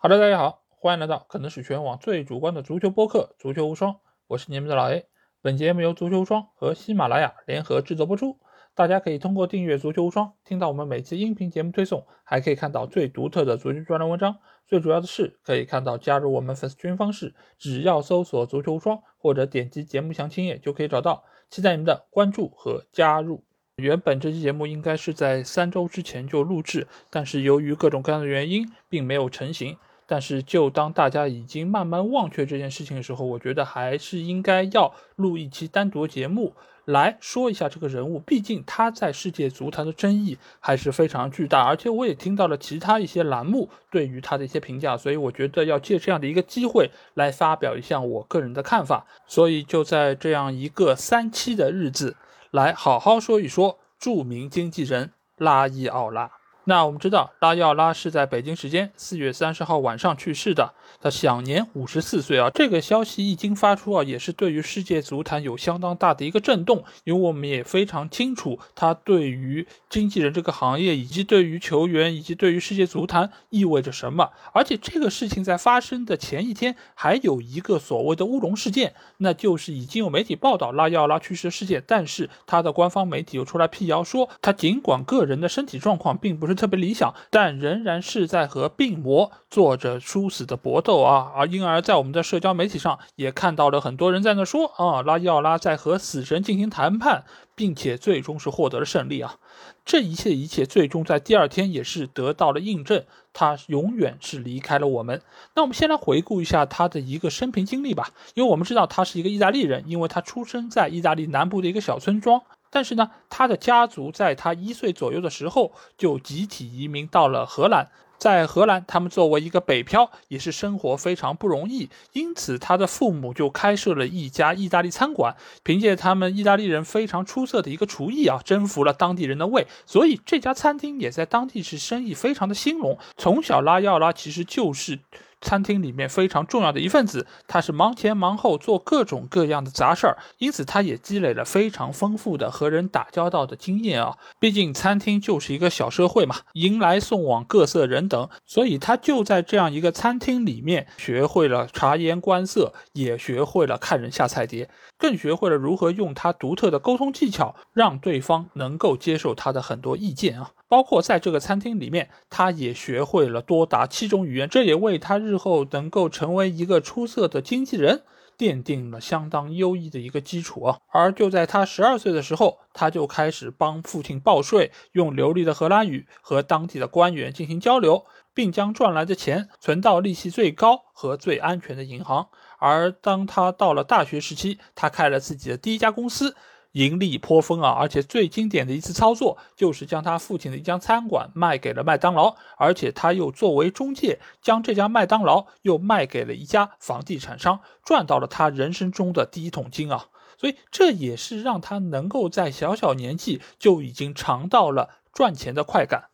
[0.00, 3.94] 好的，大家好，欢迎来到可能是全网最主观的足球播客《足球无双》，
[4.28, 5.06] 我是你们的老 A。
[5.42, 8.38] 本节目由足球无双和喜马拉雅联合制作播出。
[8.76, 14.36] 大家可以通过订阅《足球无双》听到我们每期音频节目推送，还可以看到最独特的足球专栏文章。
[14.68, 21.24] 最主要的是，可以看到加入我们粉丝群方式，只要搜索“足球无双”或者点击节目详情页就可以找到。
[21.50, 23.42] 期待你们的关注和加入。
[23.78, 29.76] 原本这期节目应该是在三周之前就录制，但是由于各种各样的原因，并没有成型。
[30.10, 36.54] 但是，就当大家已经慢慢忘却这件事情的时候，我觉得还是应该要录一期单独节目
[36.86, 38.18] 来说一下这个人物。
[38.20, 49.04] 毕竟他在世界足坛的争议还是非常巨大，而且我也听到了其他一些栏目对于他的一些评价，所以我觉得要借这样的一个机会来发表一下我个人的看法。
[49.26, 52.16] 所以就在这样一个三七的日子，
[52.50, 56.37] 来好好说一说著名经纪人拉伊奥拉。
[56.68, 62.50] 那我们知道，拉奥拉是在北京时间四月三十号晚上去世的，他享年五十四岁啊。
[62.50, 74.28] 这个消息一经发出啊，也是对于世界足坛有相当大的一个震动，因为我们也非常清楚他对于经纪人这个行业，以及对于球员，以及对于世界足坛意味着什么。
[74.52, 86.57] 而且这个事情在发生的前一天，还有一个所谓的乌龙事件，那就是已经有媒体报道拉奥拉去世的事件，但是他的官方媒体又出来辟谣说，他尽管个人的身体状况并不是。
[86.58, 91.32] 特别理想，但仍然是在和病魔做着殊死的搏斗啊！
[91.36, 97.22] 而因而，在我们的社交媒体上也看到了很多人在那说啊，拉伊奥拉在和死神进行谈判，
[97.54, 99.36] 并且最终是获得了胜利啊！
[99.84, 105.22] 这一切一切，最终在第二天也是得到了印证，他永远是离开了我们。
[105.54, 112.42] 那我们先来回顾一下他的一个生平经历吧，因为我们知道他是一个意大利人，因为他出生在意大利南部的一个小村庄。
[112.70, 117.88] 但是呢，他的家族在他一岁左右的时候就集体移民到了荷兰。
[118.18, 121.88] 在荷兰，他们作为一个北漂，也是生活非常不容易。
[122.14, 129.68] 因此，他的父母就开设了一家意大利餐馆，凭借他们意大利人非常出色的一个厨艺啊，征服了当地人的胃。
[129.86, 132.98] 所以，这家餐厅也在当地是生意非常的兴隆。
[133.16, 134.98] 从小，拉要拉其实就是。
[135.40, 144.16] 餐厅里面非常重要的一份子，他是忙前忙后做各种各样的杂事儿，因此他也积累了非常丰富的和人打交道的经验啊。
[144.38, 160.50] 毕竟餐厅就是一个小社会嘛，迎来送往各色人等，所以他就在这样一个餐厅里面学会了察言观色，也学会了看人下菜碟，更学会了如何用他独特的沟通技巧，让对方能够接受他的很多意见啊。
[160.68, 168.02] 包括在这个餐厅里面，他也学会了多达七种语言，这也为他日后能够成为一个出色的经纪人
[168.38, 170.78] 奠定了相当优异的一个基础啊。
[170.92, 182.28] 而就在他十二岁的时候，他就开始帮父亲报税，用流利的荷兰语和当地的官员进行交流，并将赚来的钱存到利息最高和最安全的银行。
[182.58, 186.34] 而当他到了大学时期，他开了自己的第一家公司。
[186.72, 187.70] 盈利颇丰啊！
[187.70, 200.08] 而且最经典的一次操作，就是将他父亲的一家餐馆卖给了麦当劳，而且他又作为中介，将这家麦当劳又卖给了一家房地产商，赚到了他人生中的第一桶金啊！
[200.36, 206.10] 所以这也是让他能够在小小年纪就已经尝到了赚钱的快感。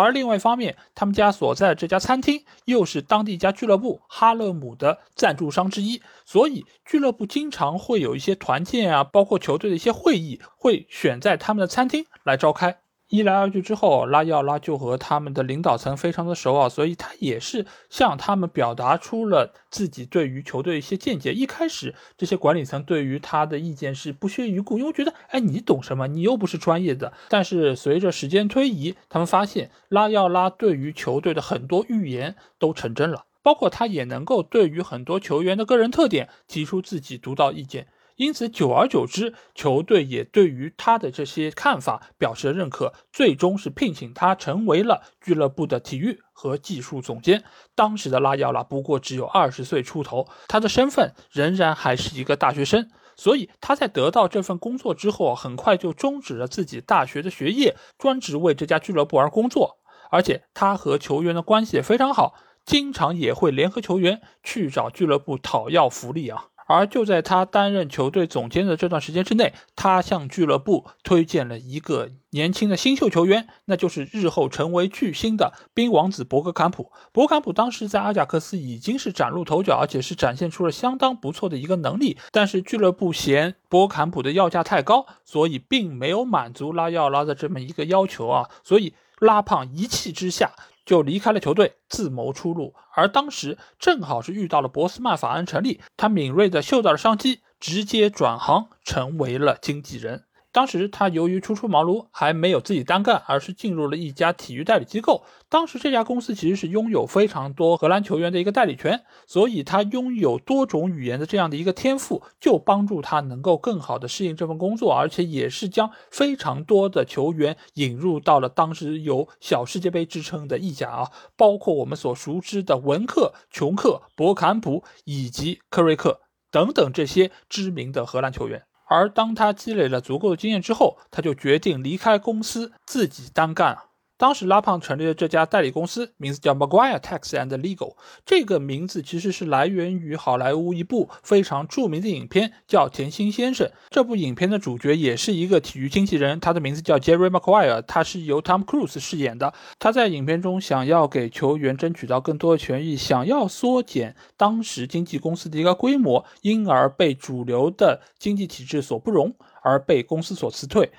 [0.00, 12.79] 而另外一方面，他们家所在的这家餐厅又是当地一家俱乐部哈勒姆的赞助商之一，所以俱乐部经常会有一些团建啊，包括球队的一些会议，会选在他们的餐厅来召开。
[13.10, 21.32] 一来二去之后，拉伊奥拉就和他们的领导层非常的熟啊，所以他也是向他们表达出了自己对于球队一些见解。
[21.32, 26.06] 一开始，这些管理层对于他的意见是不屑一顾，因为觉得，哎，你懂什么？
[26.06, 27.12] 你又不是专业的。
[27.28, 37.88] 但是随着时间推移，他们发现拉伊奥拉对于球队的很多预言都成真了，包括他也能够对于很多球员的个人特点提出自己独到意见。
[38.20, 47.42] 因此，久而久之，球队也对于他的这些看法表示了认可，最终是聘请他成为了俱乐部的体育和技术总监。
[47.74, 59.78] 当时的拉奥拉不过只有二十岁出头，他的身份仍然还是一个大学生，所以他在得到这份工作之后，很快就终止了自己大学的学业，专职为这家俱乐部而工作。
[60.10, 62.34] 而且他和球员的关系也非常好，
[62.66, 66.48] 经常也会联合球员去找俱乐部讨要福利啊。
[66.70, 76.92] 而就在他担任球队总监的这段时间之内，他向俱乐部推荐了一个年轻的新秀球员，那就是日后成为巨星的冰王子博格坎普。
[77.10, 82.16] 博格坎普当时在阿贾克斯已经是崭露头角，而且是展现出了相当不错的一个能力。
[82.30, 90.52] 但是俱乐部嫌博格坎普的要价太高，所以并没有满足拉奥拉的这么一个要求啊，所以拉胖一气之下。
[90.90, 92.74] 就离开了球队，自谋出路。
[92.96, 100.24] 而当时正好是遇到了博斯曼法案成立，他敏锐的嗅到了商机，直接转行成为了经纪人。
[100.52, 105.22] 当时他由于初出茅庐，还没有自己单干，而是进入了一家体育代理机构。
[105.48, 126.20] 当时这家公司其实是拥有非常多荷兰球员的一个代理权，所以他拥有多种语言的这样的一个天赋，就帮助他能够更好的适应这份工作，而且也是将非常多的球员引入到了当时有小世界杯之称的意甲啊，包括我们所熟知的文克、琼克、博坎普以及科瑞克
[126.50, 128.69] 等等这些知名的荷兰球员。
[128.90, 133.89] 而当他积累了足够的经验之后，他就决定离开公司，自己单干了。
[134.20, 137.96] 当时拉胖成立的这家代理公司名字叫 Maguire Tax and Legal，
[138.26, 143.66] 这个名字其实是来源于好莱坞一部非常著名的影片，叫《甜心先生》。
[143.88, 149.54] 这部影片的主角也是一个体育经纪人，他的名字叫 Jerry Maguire，他是由 Tom Cruise 饰演的。
[149.78, 160.90] 他在影片中想要给球员争取到更多的权益，想要缩减当时经纪公司的一个规模，因而被主流的经济体制所不容，而被公司所辞退。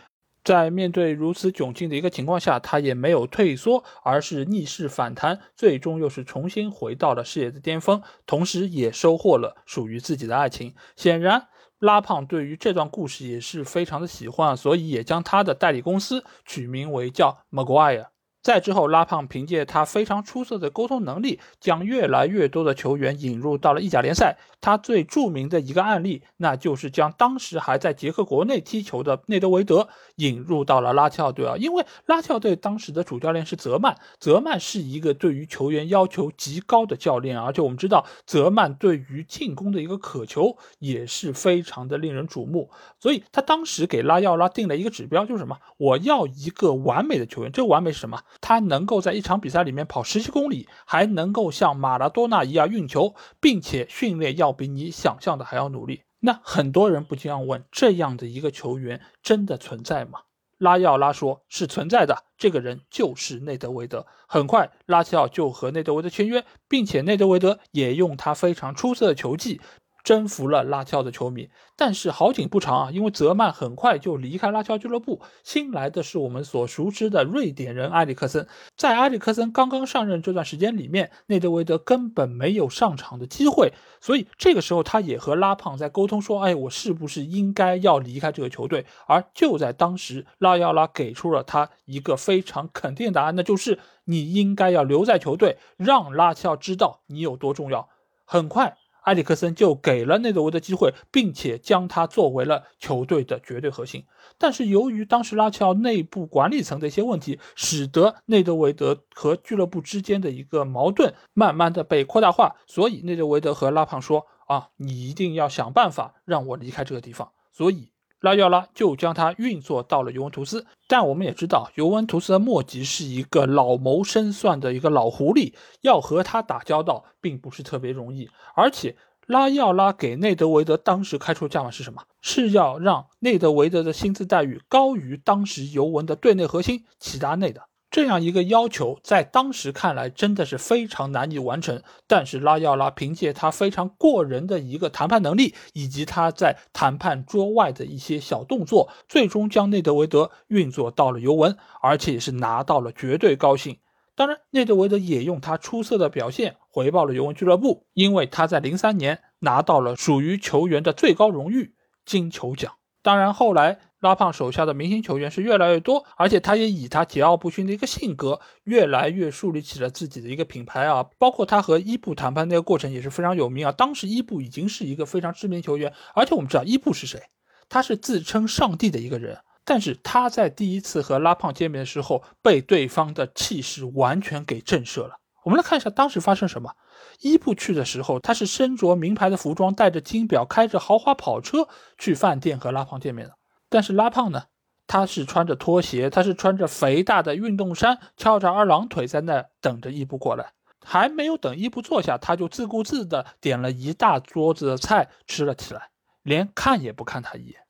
[0.44, 10.74] 在面对如此窘境的一个情况下，他也没有退缩，而是逆势反弹，最终又是重新回到了事业的巅峰，同时也收获了属于自己的爱情。
[10.96, 11.48] 显然，
[11.80, 18.11] 拉胖对于这段故事也是非常的喜欢，所以也将他的代理公司取名为叫 Maguire。
[18.42, 24.38] 再之后，拉胖凭借他非常出色的沟通能力，将越来越多的球员引入到了意甲联赛。
[24.60, 31.56] 他最著名的一个案例，那就是将当时还在捷克国内踢球的内德维德引入到了拉齐奥队啊。
[31.58, 42.70] 因为拉齐奥队当时的主教练是泽曼，泽曼是一个对于球员要求极高的教练，而且我们知道泽曼对于进攻的一个渴求也是非常的令人瞩目。
[43.00, 45.58] 所以他当时给拉奥拉定了一个指标，就是什么？
[45.78, 47.52] 我要一个完美的球员。
[47.52, 48.20] 这个完美是什么？
[48.40, 56.04] 他能够在一场比赛里面跑十七公里，还能够像马拉多纳一样运球，并且训练要比你想象的还要努力。
[56.20, 60.20] 那很多人不禁要问：这样的一个球员真的存在吗？
[60.60, 64.06] 拉奥拉说是存在的，这个人就是内德维德。
[64.28, 69.60] 很快，拉齐奥就和内德维德签约，并且内德维德也用他非常出色的球技。
[70.04, 78.48] 征服了拉齐奥的球迷，但是好景不长啊，因为泽曼很快就离开拉齐奥俱乐部，新来的是我们所熟知的瑞典人埃里克森。
[78.76, 97.90] 在埃里克森刚刚上任这段时间里面，内德维德根本没有上场的机会，所以这个时候他也和拉胖在沟通说：“哎，我是不是应该要离开这个球队？”而就在当时，拉奥拉给出了他一个非常肯定的答案，那就是你应该要留在球队，让拉齐奥知道你有多重要。
[98.26, 98.78] 很快。
[99.02, 104.06] 埃里克森就给了内德维德机会，并且将他作为了球队的绝对核心。
[104.38, 112.56] 但是由于当时拉齐奥内部管理层的一些问题，使得内德维德和俱乐部之间的一个矛盾慢慢的被扩大化。
[112.68, 117.92] 所以内德维德和拉胖说：“啊，你一定要想办法让我离开这个地方。”所以。
[118.22, 128.30] 拉要拉就将他运作到了尤文图斯，但我们也知道，尤文图斯的莫吉是一个老谋深算的一个老狐狸，要和他打交道并不是特别容易。
[128.56, 128.96] 而且，
[129.26, 132.04] 拉要拉给内德维德当时开出的价码是什么？
[132.22, 137.64] 是要让内德维德的薪资待遇高于当时尤文的队内核心齐达内的。
[137.92, 141.84] 这样一个要求，在当时看来真的是非常难以完成。
[142.08, 153.78] 但是拉奥拉凭借他非常过人的一个谈判能力，以及他在谈判桌外的一些小动作，最终将内德维德运作到了尤文，而且也是拿到了绝对高薪。
[154.16, 161.76] 当然，内德维德也用他出色的表现回报了尤文俱乐部，因为他在零三年拿到了属于球员的最高荣誉
[162.06, 162.72] 金球奖。
[163.04, 163.80] 当然，后来。
[164.02, 171.06] 拉胖手下的明星球员是越来越多，而且他也以他桀骜不驯的一个性格，越来越树立起了自己的一个品牌啊。
[171.20, 173.72] 包括他和伊布谈判那个过程也是非常有名啊。
[173.72, 177.22] 当时伊布已经是一个非常知名球员，而且我们知道伊布是谁，
[177.70, 179.38] 他是自称上帝的一个人。
[179.64, 185.18] 但是他在第一次和拉胖见面的时候，被对方的气势完全给震慑了。
[185.44, 186.72] 我们来看一下当时发生什么。
[187.20, 191.68] 伊布去的时候，他是身着名牌的服装，带着金表，开着豪华跑车
[192.00, 193.36] 去饭店和拉胖见面的。
[193.72, 194.48] 但是拉胖呢，
[194.86, 200.52] 他是穿着拖鞋，他是穿着肥大的运动衫，翘着二郎腿在那等着伊布过来。
[200.84, 207.62] 还没有等伊布坐下，他就自顾自地点了一大桌子的菜吃了起来，连看也不看他一眼。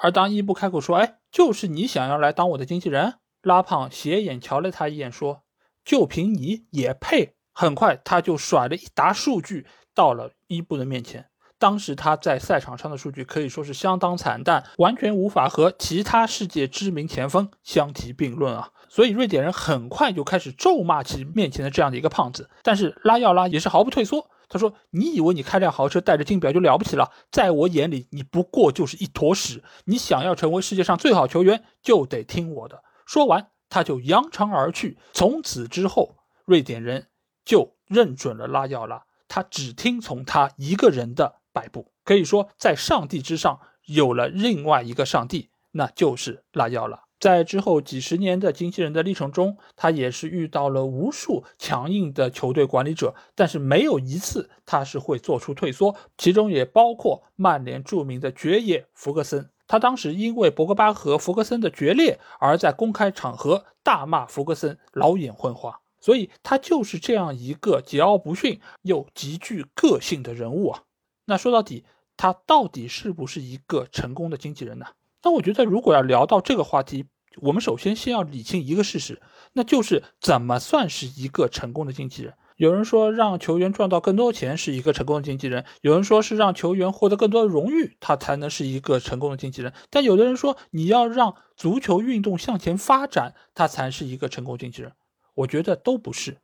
[0.00, 5.42] 而当伊布开口说：“哎，就是你想要来当我的经纪人？”拉胖斜眼瞧了他一眼，说
[5.84, 11.28] ：“就凭你也配？”很快他就甩了一沓数据到了伊布的面前。
[11.58, 18.70] 当时他在赛场上的数据可以说是相当惨淡，完全无法和其他世界知名前锋相提并论啊。
[18.88, 22.48] 所以瑞典人很快就开始咒骂起面前的这样的一个胖子。
[22.62, 27.10] 但是拉奥拉也是毫不退缩，他说：“你以为你开辆豪车带着金表就了不起了？
[27.30, 29.62] 在我眼里，你不过就是一坨屎。
[29.84, 34.98] 你想要成为世界上最好球员，就得听我的。”说完，他就扬长而去。
[35.12, 37.08] 从此之后，瑞典人
[37.44, 39.02] 就认准了拉奥拉。
[39.28, 47.04] 他只听从他一个人的摆布，可以说在上帝之上有了另外一个上帝，那就是拉奥了。
[47.20, 59.50] 在之后几十年的经纪人的历程中，他也是遇到了无数强硬的球队管理者，但是没有一次他是会做出退缩，其中也包括曼联著名的爵爷弗格森。
[59.66, 65.80] 他当时因为博格巴和弗格森的决裂，而在公开场合大骂弗格森老眼昏花。
[66.00, 70.84] 所以他就是这样一个桀骜不驯又极具个性的人物啊。
[71.28, 71.84] 那说到底，
[72.16, 74.86] 他到底是不是一个成功的经纪人呢？
[75.22, 77.04] 那我觉得，如果要聊到这个话题，
[77.42, 79.20] 我们首先先要理清一个事实，
[79.52, 82.32] 那就是怎么算是一个成功的经纪人？
[82.56, 89.74] 有人说让球员赚到更多钱是一个成功的经纪人，有人说是让球员获得更多的荣誉，他才能是一个成功的经纪人。
[89.90, 94.92] 但有的人说，你要让足球运动向前发展，他才是一个成功经纪人。
[95.34, 96.38] 我觉得都不是，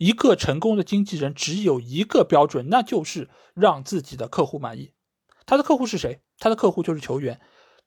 [0.00, 4.92] 一个成功的经纪人只有一个标准，那就是让自己的客户满意。
[5.44, 6.22] 他的客户是谁？
[6.38, 7.38] 他的客户就是球员。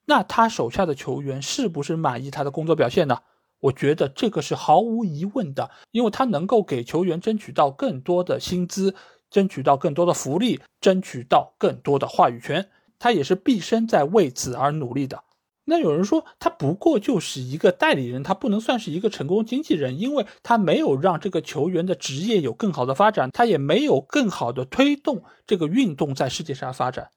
[0.05, 3.21] 那他手下的球员是不是满意他的工作表现呢？
[3.61, 8.93] 我觉得这个是毫无疑问的，因为他能够给球员争取到更多的薪资，
[9.31, 12.69] 争取到更多的福利，争取到更多的话语权。
[12.99, 15.23] 他也是毕生在为此而努力的。
[15.65, 27.09] 那有人说他不过就是一个代理人，他不能算是一个成功经纪人，因为他没有让这个球员的职业有更好的发展，他也没有更好的推动这个运动在世界上发展。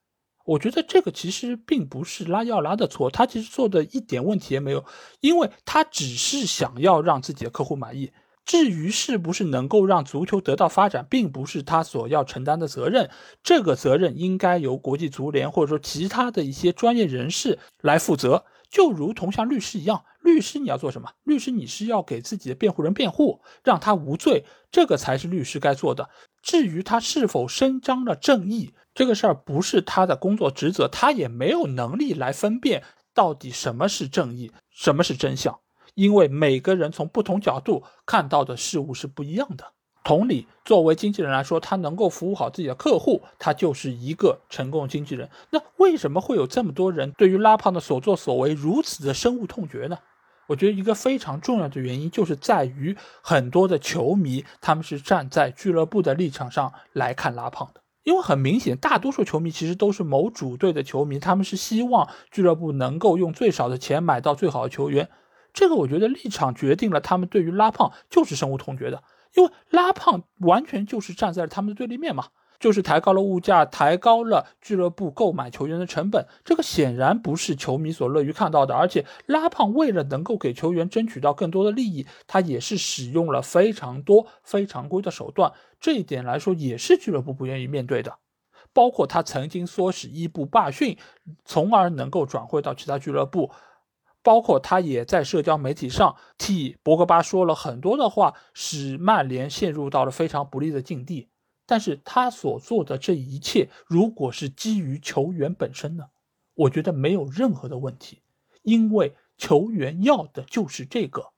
[0.44, 4.84] 我觉得这个其实并不是拉要拉的错，他其实做的一点问题也没有，
[5.20, 8.12] 因为他只是想要让自己的客户满意。
[8.46, 13.10] 至于是不是能够让足球得到发展，并不是他所要承担的责任。
[13.42, 18.44] 这个责任应该由国际足联或者说其他的一些专业人士来负责。
[18.70, 21.10] 就如同像律师一样，律师你要做什么？
[21.24, 26.08] 律师你是要给自己的辩护人辩护，让他无罪，这个才是律师该做的。
[26.42, 32.82] 至于他是否伸张了正义，这个事儿不是他的工作职责，他也没有能力来分辨
[33.14, 35.58] 到底什么是正义，什么是真相。
[35.96, 39.72] 因为每个人从不同角度看到的事物是不一样的。
[40.04, 45.28] 同理，作为经纪人来说，他能够服务好自己的客户，他就是一个成功的经纪人。
[45.50, 49.98] 那为什么会有这么多人对于拉胖的所作所为如此的深恶痛绝呢？
[50.48, 65.08] 我觉得一个非常重要的原因就是在于很多的球迷他们是站在俱乐部的立场上来看拉胖的，因为很明显，大多数球迷其实都是某主队的球迷，他们是希望俱乐部能够用最少的钱买到最好的球员。
[65.56, 69.02] 这个我觉得立场决定了他们对于拉胖就是深恶痛绝的，
[69.34, 72.26] 因为拉胖完全就是站在了他们的对立面嘛，
[72.60, 78.74] 就是抬高了物价，抬高了俱乐部购买球员的成本，这个显然不是球迷所乐于看到的。
[78.74, 88.18] 而且拉胖为了能够给球员争取到更多的利益，他也是使用了非常多非常规的手段，这一点来说也是俱乐部不愿意面对的，
[88.74, 90.98] 包括他曾经唆使伊布罢训，
[91.46, 93.50] 从而能够转会到其他俱乐部。
[94.26, 101.28] 包括他也在社交媒体上替博格巴说了很多的话，使曼联陷入到了非常不利的境地。
[101.64, 106.06] 但是他所做的这一切，如果是基于球员本身呢？
[106.54, 108.20] 我觉得没有任何的问题，
[108.62, 111.30] 因为球员要的就是这个。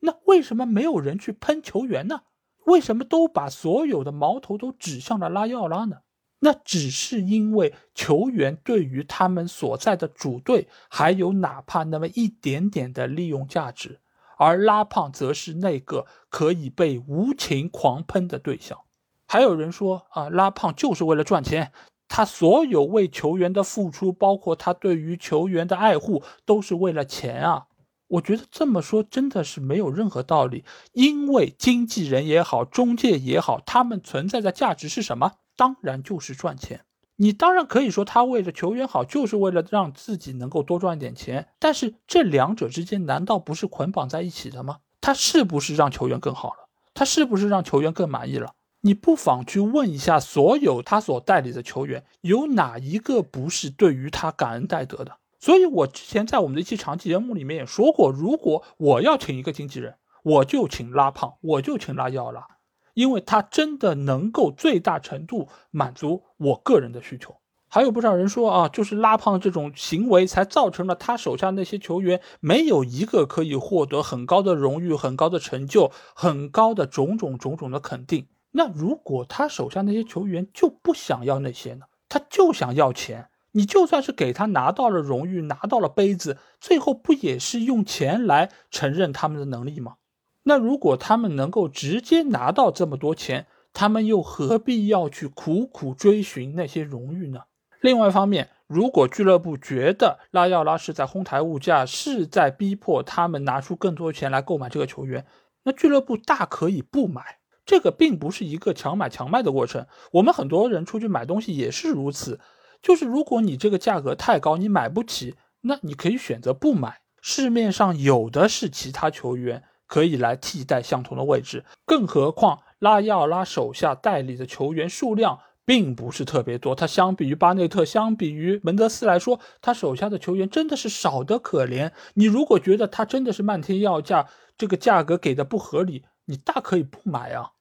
[0.00, 2.20] 那为什么没有人去喷球员呢？
[2.66, 6.00] 为什么都把所有的矛头都指向了拉奥拉呢？
[6.40, 14.00] 那只是因为球员对于他们所在的主队还有哪怕那么一点点的利用价值，
[14.38, 18.78] 而拉胖则是那个可以被无情狂喷的对象。
[19.26, 21.72] 还有人说啊，拉胖就是为了赚钱，
[22.08, 27.66] 他所有为球员的付出，包括他对于球员的爱护，都是为了钱啊。
[28.08, 35.34] 我觉得这么说真的是没有任何道理，因为经纪人也好，中介也好，他们存在的价值是什么？
[35.60, 36.86] 当然就是赚钱，
[37.16, 41.48] 你当然可以说他为了球员好，就是为了让自己能够多赚一点钱。
[41.58, 44.78] 但是这两者之间难道不是捆绑在一起的吗？
[45.02, 46.70] 他是不是让球员更好了？
[46.94, 48.54] 他是不是让球员更满意了？
[48.80, 55.18] 你不妨去问一下所有他所代理的球员，有哪一个不是对于他感恩戴德的？
[55.38, 62.46] 所以我之前在我们的一期长期节目里面也说过，如果我要请一个经纪人，我就请拉胖，我就请拉奥拉。
[62.94, 67.36] 因为他真的能够最大程度满足我个人的需求。
[67.68, 78.26] 还有不少人说啊，就是拉胖这种行为才造成了他手下那些球员没有一个可以获得很高的荣誉、很高的成就、很高的种种种种的肯定。
[78.50, 81.86] 那如果他手下那些球员就不想要那些呢？
[82.08, 83.28] 他就想要钱。
[83.52, 89.94] 你就算是给他拿到了荣誉，拿到了杯子，最后不也是用钱来承认他们的能力吗？
[90.42, 97.40] 那如果他们能够直接拿到这么多钱，他们又何必要去苦苦追寻那些荣誉呢？
[97.80, 105.26] 另外一方面，如果俱乐部觉得拉奥拉是在哄抬物价，是在逼迫他们拿出更多钱来购买这个球员，
[105.64, 107.38] 那俱乐部大可以不买。
[107.66, 109.86] 这个并不是一个强买强卖的过程。
[110.12, 112.40] 我们很多人出去买东西也是如此，
[112.82, 117.00] 就是如果你这个价格太高，你买不起，那你可以选择不买。
[117.22, 125.40] 市面上有的是其他球员可以来替代相同的位置，更何况拉亚拉手下代理的球员数量。
[125.66, 131.92] 并不是特别多，他相比于巴内特，相比于门德斯来说，他手下的球员真的是少得可怜。
[132.14, 134.28] 你如果觉得他真的是漫天要价，
[134.58, 137.52] 这个价格给的不合理，你大可以不买啊。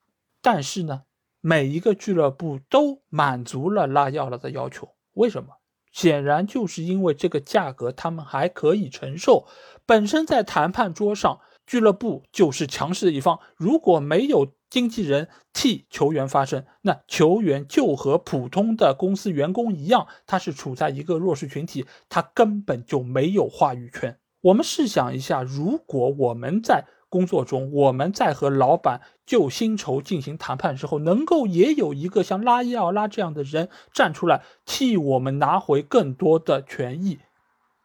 [0.42, 1.04] 但是呢，
[1.40, 5.50] 每一个俱乐部都满足了拉奥拉的要求，为什么？
[5.92, 9.46] 显然就是因为这个价格他们还可以承受。
[9.86, 14.52] 本身在谈判桌上，俱乐部就是强势的一方，如果没有。
[14.70, 24.20] 经纪人替球员发声，那球员就和普通的公司员工一样，他是处在一个弱势群体，他根本就没有话语权。
[24.42, 37.18] 我们试想一下，如果我们在工作中，我们在和老板就薪酬进行谈判之后，能够也有一个像拉伊奥拉这样的人站出来替我们拿回更多的权益，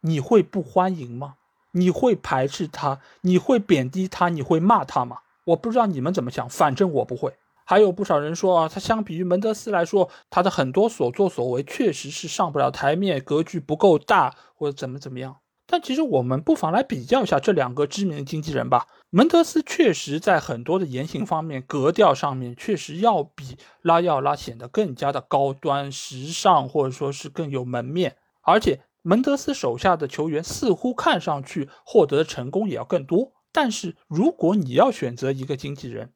[0.01, 1.37] 你会不欢迎吗？
[1.75, 2.99] 你会排斥他？
[3.21, 4.29] 你会贬低他？
[4.29, 5.17] 你会骂他吗？
[5.43, 7.33] 我不知道你们怎么想，反正我不会。
[7.65, 15.37] 还有不少人说啊，他相比于门德斯来说，他的很多所作所为确实是上不了台面，格局不够大，或者怎么怎么样。
[15.67, 18.85] 但其实我们不妨来比较一下这两个知名的经纪人吧。
[19.09, 28.15] 门德斯确实在很多的言行方面、格调上面，确实要比拉奥拉显得更加的高端、时尚，或者说是更有门面。
[28.41, 33.33] 而且门德斯手下的球员似乎看上去获得的成功也要更多。
[33.51, 36.11] 但是如果你要选择一个经纪人，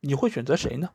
[0.00, 0.90] 你会选择谁呢？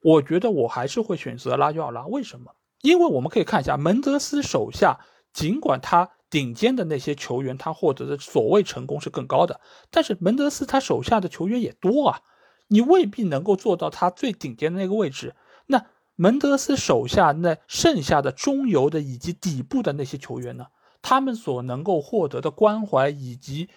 [0.00, 2.06] 我觉得我还是会选择拉约奥拉。
[2.06, 2.52] 为什么？
[2.82, 5.00] 因为我们可以看一下门德斯手下，
[5.32, 12.20] 尽管他顶尖的那些球员，他获得的所谓成功是更高的，但是门德斯他手下的球员也多啊，
[12.68, 15.34] 你未必能够做到他最顶尖的那个位置。
[15.66, 20.66] 那门德斯手下那剩下的中游的以及底部的那些球员呢？
[21.04, 23.68] 他们所能够获得的关怀以及。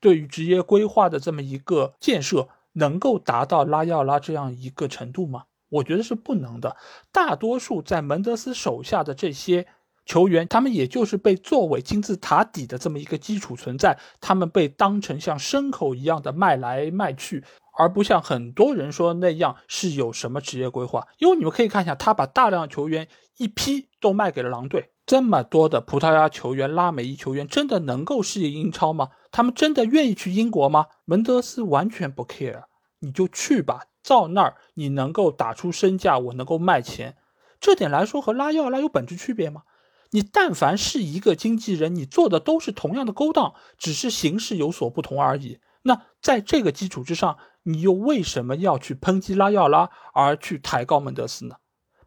[0.00, 5.44] 对于职业规划的这么一个建设，能够达到拉奥拉这样一个程度吗？
[5.70, 6.76] 我觉得是不能的。
[7.10, 9.66] 大多数在门德斯手下的这些
[10.04, 17.42] 球员，他们也就是被作为金字塔底的这么一个基础存在，他们被当成像牲口一样的卖来卖去，
[17.78, 21.08] 而不像很多人说那样是有什么职业规划。
[21.16, 24.90] 因为你们可以看一下，他把大量球员一批都卖给了狼队。
[25.06, 29.10] 这么多的葡萄牙球员、拉美裔球员，真的能够适应英超吗？
[29.30, 30.86] 他们真的愿意去英国吗？
[31.04, 32.64] 门德斯完全不 care，
[33.00, 37.16] 你就去吧，到那儿你能够打出身价，我能够卖钱，
[37.60, 39.64] 这点来说和拉要拉有本质区别吗？
[40.12, 45.58] 你但凡是一个经纪人，你做的都是同样的勾当，只是形式有所不同而已。
[45.82, 51.56] 那在这个基础之上，你又为什么要去抨击拉要拉，而去抬高门德斯呢？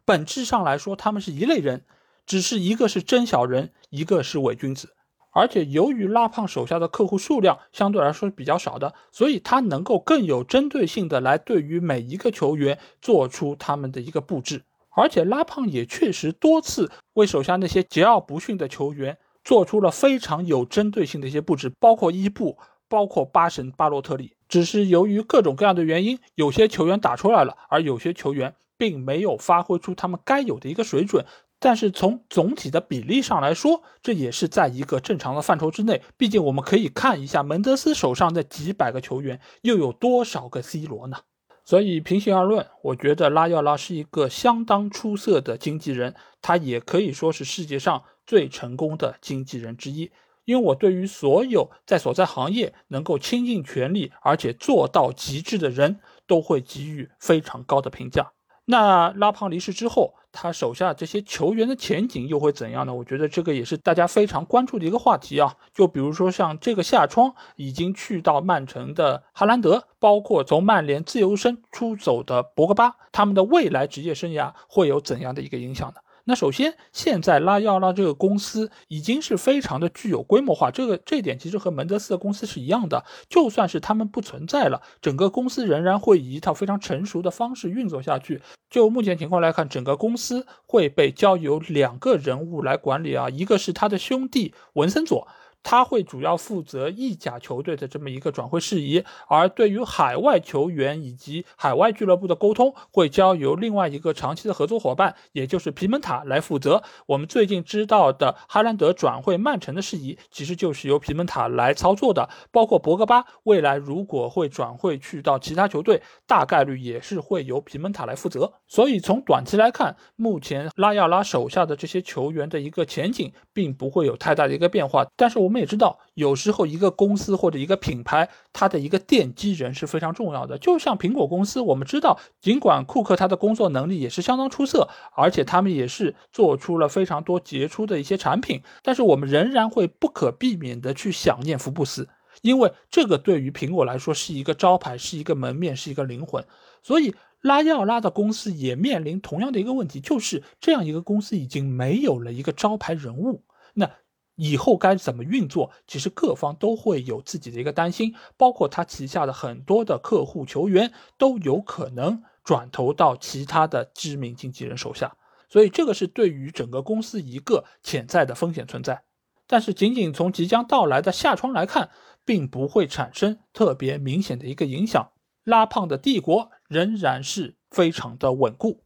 [0.04, 1.84] 本质上来说，他们是一类人。
[2.28, 4.90] 只是一个是真小人，一个是伪君子，
[5.32, 22.58] 而且由于拉胖手下的客户数量相对来说是比较少的，所以他能够更有针对性的来对于每一个球员做出他们的一个布置，而且拉胖也确实多次为手下那些桀骜不驯的球员做出了非常有针对性的一些布置，包括伊布，
[22.90, 24.34] 包括巴神巴洛特利。
[24.50, 31.24] 只是由于各种各样的原因，有些球员打出来了，而有些球员并没有发挥出他们该有的一个水准。
[31.60, 36.02] 但是从总体的比例上来说，这也是在一个正常的范畴之内。
[36.16, 41.18] 毕竟我们可以看一下门德斯手上的几百个球员，又有多少个 C 罗呢？
[41.64, 50.10] 所以平心而论，我觉得拉奥拉是一个相当出色的经纪人，他也可以说是世界上最成功的经纪人之一。
[50.44, 58.32] 因为我对于所有在所在行业能够倾尽全力而且做到极致的人，都会给予非常高的评价。
[58.70, 62.92] 那拉庞离世之后，他手下这些球员的前景又会怎样呢？
[62.92, 65.56] 我觉得这个也是大家非常关注的一个话题啊。
[65.72, 75.94] 就比如说像这个夏窗已经去到曼城的哈兰德，包括从曼联自由身出走的博格巴，他们的未来职业生涯会有怎样的一个影响呢？
[76.28, 83.02] 那首先，现在拉要拉这个公司已经是非常的具有规模化，这个这点其实和门德斯的公司是一样的。
[83.30, 88.42] 就算是他们不存在了，整个公司仍然会以一套非常成熟的方式运作下去。
[88.68, 95.26] 就目前情况来看，整个公司会被交由两个人物来管理啊，一个是他的兄弟文森佐。
[95.62, 106.82] 他会主要负责意甲球队的这么一个转会事宜，而对于海外球员以及海外俱乐部的沟通，会交由另外一个长期的合作伙伴，也就是皮蒙塔来负责。
[107.06, 112.30] 我们最近知道的哈兰德转会曼城的事宜，其实就是由皮蒙塔来操作的。
[112.50, 118.54] 包括博格巴未来如果会转会去到其他球队，大概率也是会由皮蒙塔来负责。
[118.68, 125.06] 所以从短期来看，目前拉亚拉手下的这些球员的一个前景，并不会有太大的一个变化。
[125.16, 125.47] 但是我。
[125.48, 130.58] 我们也知道，有时候一个公司或者一个品牌，它的一个奠基人是非常重要的。
[130.58, 142.10] 就像苹果公司，我们知道，尽管库克他的工作能力也是相当出色，而且他们也是做出了非常多杰出的一些产品，但是我们仍然会不可避免的去想念福布斯，
[142.42, 146.44] 因为这个对于苹果来说是一个招牌，是一个门面，是一个灵魂。
[146.82, 153.90] 所以拉要拉的公司也面临同样的一个问题，就是这样一个公司已经没有了一个招牌人物，那。
[154.38, 155.72] 以后该怎么运作？
[155.88, 165.16] 其实各方都会有自己的一个担心，包括他旗下的很多的客户球员都有可能转投到其他的知名经纪人手下，
[165.48, 169.02] 所以这个是对于整个公司一个潜在的风险存在。
[169.48, 171.90] 但是仅仅从即将到来的夏窗来看，
[172.24, 175.10] 并不会产生特别明显的一个影响。
[175.42, 178.84] 拉胖的帝国仍然是非常的稳固。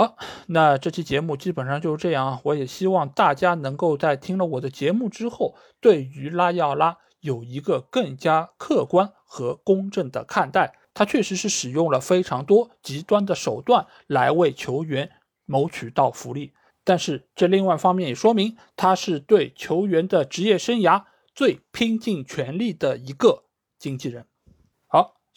[0.00, 2.40] 好，那这期节目基本上就是这样啊。
[2.44, 10.72] 我也希望大家能够在听了我的节目之后，对于拉要拉有一个更加客观和公正的看待。
[10.94, 15.10] 他确实是使用了非常多极端的手段来为球员
[15.44, 23.44] 谋取到福利，但是这另外方面也说明他是对球员的职业生涯最拼尽全力的一个
[23.78, 24.24] 经纪人。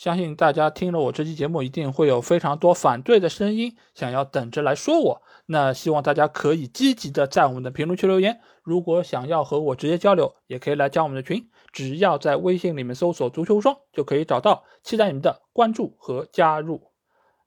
[0.04, 5.22] 相信大家听了我这期节目，一定会有非常多反对的声音，想要等着来说我。
[5.46, 8.42] 那希望大家可以积极的在我们的评论区留言。
[8.64, 14.66] 如果想要和我直接交流，也可以来加我们的群，只要在微信里面搜索“足球无双”就可以找到。
[14.84, 16.92] 期待你们的关注和加入。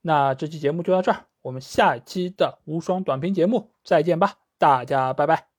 [0.01, 5.56] 那这期节目就到这儿，我们下期的无双短评节目再见吧，大家拜拜。